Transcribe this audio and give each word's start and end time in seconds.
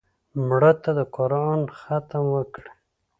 مړه 0.47 0.71
ته 0.83 0.91
د 0.97 0.99
قرآن 1.15 1.61
ختم 1.79 2.23
وکړې 2.35 2.71